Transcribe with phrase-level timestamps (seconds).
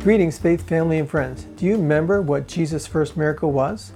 [0.00, 1.42] Greetings, faith, family, and friends.
[1.56, 3.92] Do you remember what Jesus' first miracle was?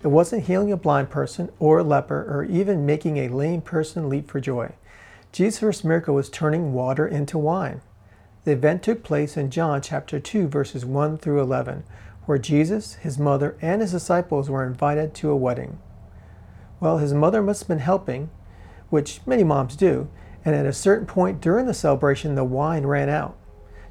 [0.00, 4.08] It wasn't healing a blind person or a leper or even making a lame person
[4.08, 4.74] leap for joy.
[5.32, 7.80] Jesus' first miracle was turning water into wine.
[8.44, 11.82] The event took place in John chapter 2, verses 1 through 11,
[12.26, 15.80] where Jesus, his mother, and his disciples were invited to a wedding.
[16.78, 18.30] Well, his mother must have been helping,
[18.88, 20.08] which many moms do,
[20.44, 23.36] and at a certain point during the celebration, the wine ran out.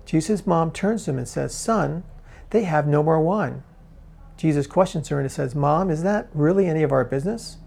[0.05, 2.03] Jesus' mom turns to him and says, Son,
[2.49, 3.63] they have no more wine.
[4.37, 7.57] Jesus questions her and says, Mom, is that really any of our business?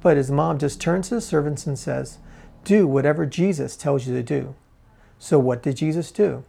[0.00, 2.18] But his mom just turns to the servants and says,
[2.64, 4.54] Do whatever Jesus tells you to do.
[5.18, 6.44] So, what did Jesus do?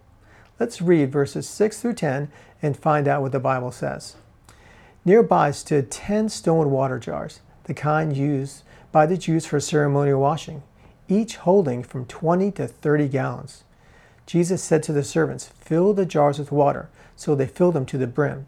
[0.60, 2.32] Let's read verses 6 through 10
[2.62, 4.16] and find out what the Bible says.
[5.04, 10.64] Nearby stood 10 stone water jars, the kind used by the Jews for ceremonial washing,
[11.08, 13.64] each holding from 20 to 30 gallons.
[14.26, 16.90] Jesus said to the servants, Fill the jars with water.
[17.16, 18.48] So they filled them to the brim.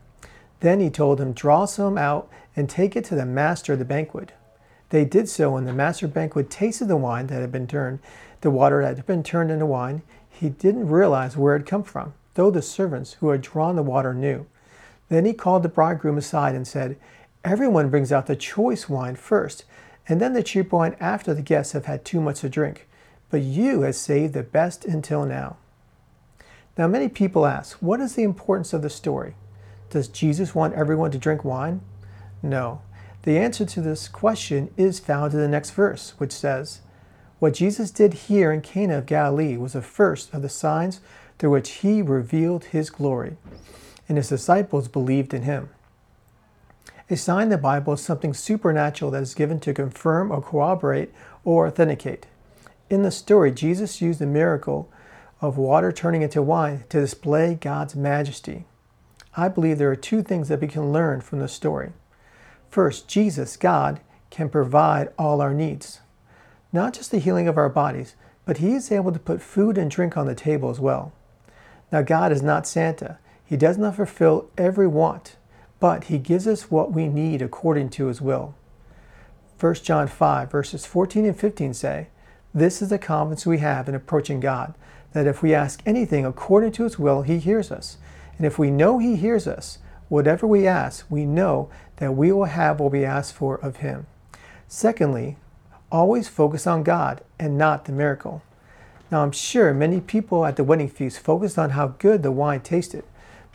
[0.61, 3.86] Then he told them, Draw some out and take it to the master of the
[3.86, 4.31] banquet.
[4.89, 8.00] They did so, and the master banquet tasted the wine that had been turned,
[8.42, 10.03] the water that had been turned into wine.
[10.30, 13.84] He didn't realize where it had come from, though the servants who had drawn the
[13.84, 14.45] water knew.
[15.09, 16.97] Then he called the bridegroom aside and said,
[17.44, 19.66] Everyone brings out the choice wine first,
[20.08, 22.88] and then the cheap wine after the guests have had too much to drink.
[23.30, 25.58] But you have saved the best until now.
[26.77, 29.35] Now, many people ask, what is the importance of the story?
[29.91, 31.81] Does Jesus want everyone to drink wine?
[32.41, 32.81] No.
[33.23, 36.81] The answer to this question is found in the next verse, which says,
[37.39, 40.99] What Jesus did here in Cana of Galilee was the first of the signs
[41.38, 43.38] through which he revealed his glory,
[44.09, 45.69] and his disciples believed in him.
[47.09, 51.13] A sign in the Bible is something supernatural that is given to confirm or corroborate
[51.45, 52.25] or authenticate.
[52.89, 54.89] In the story, Jesus used a miracle
[55.44, 58.63] of water turning into wine to display God's majesty.
[59.36, 61.91] I believe there are two things that we can learn from the story.
[62.69, 66.00] First, Jesus, God, can provide all our needs.
[66.72, 69.91] Not just the healing of our bodies, but He is able to put food and
[69.91, 71.12] drink on the table as well.
[71.91, 73.19] Now, God is not Santa.
[73.44, 75.35] He does not fulfill every want,
[75.81, 78.56] but He gives us what we need according to His will.
[79.59, 82.07] 1 John 5, verses 14 and 15 say,
[82.53, 84.73] This is the confidence we have in approaching God
[85.13, 87.97] that if we ask anything according to his will, he hears us.
[88.38, 89.78] And if we know he hears us,
[90.09, 94.07] whatever we ask, we know that we will have what we ask for of him.
[94.68, 95.38] Secondly,
[95.91, 98.41] always focus on God and not the miracle.
[99.12, 102.62] Now, I'm sure many people at the wedding feast focused on how good the wine
[102.62, 103.03] tasted,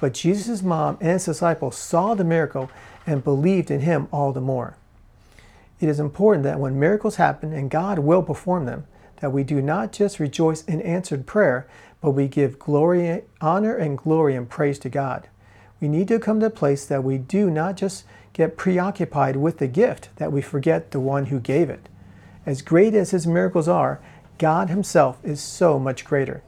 [0.01, 2.71] but Jesus' mom and his disciples saw the miracle
[3.05, 4.77] and believed in him all the more.
[5.81, 8.87] It is important that when miracles happen, and God will perform them,
[9.21, 11.67] that we do not just rejoice in answered prayer,
[12.01, 15.29] but we give glory, honor, and glory and praise to God.
[15.81, 19.59] We need to come to a place that we do not just get preoccupied with
[19.59, 21.89] the gift, that we forget the one who gave it.
[22.47, 24.01] As great as his miracles are,
[24.39, 26.43] God himself is so much greater.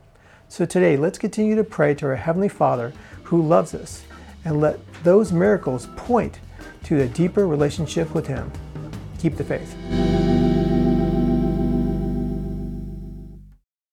[0.48, 2.92] So today, let's continue to pray to our Heavenly Father
[3.25, 4.03] who loves us
[4.44, 6.41] and let those miracles point
[6.84, 8.50] to a deeper relationship with him.
[9.19, 10.40] Keep the faith.